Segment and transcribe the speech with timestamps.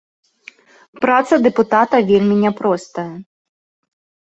[1.05, 3.09] Праца дэпутата вельмі няпростая.